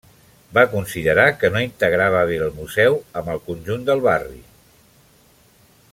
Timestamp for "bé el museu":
2.31-2.99